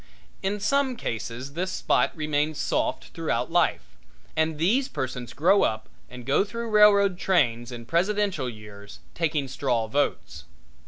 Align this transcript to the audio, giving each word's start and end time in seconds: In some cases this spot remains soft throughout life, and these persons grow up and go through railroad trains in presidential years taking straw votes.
In 0.41 0.59
some 0.59 0.95
cases 0.95 1.53
this 1.53 1.71
spot 1.71 2.11
remains 2.17 2.57
soft 2.57 3.09
throughout 3.09 3.51
life, 3.51 3.85
and 4.35 4.57
these 4.57 4.87
persons 4.87 5.31
grow 5.31 5.61
up 5.61 5.89
and 6.09 6.25
go 6.25 6.43
through 6.43 6.71
railroad 6.71 7.19
trains 7.19 7.71
in 7.71 7.85
presidential 7.85 8.49
years 8.49 8.97
taking 9.13 9.47
straw 9.47 9.85
votes. 9.85 10.45